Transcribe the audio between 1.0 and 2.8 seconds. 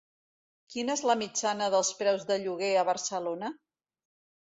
la mitjana dels preus de lloguer